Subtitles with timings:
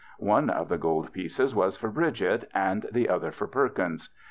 [0.17, 4.09] One of the gold pieces was for Bridget and the other for Perkins.